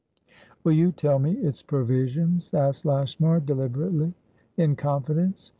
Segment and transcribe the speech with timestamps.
[0.63, 4.15] "Will you tell me its provisions?" asked Lashmar, deliberately.
[4.57, 5.49] "In confidence.